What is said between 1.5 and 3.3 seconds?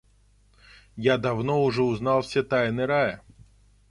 уже узнал все тайны рая.